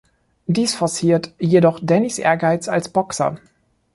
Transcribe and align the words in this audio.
Dies 0.47 0.73
forciert 0.73 1.31
jedoch 1.39 1.79
Dannys 1.79 2.17
Ehrgeiz 2.17 2.67
als 2.67 2.89
Boxer. 2.89 3.35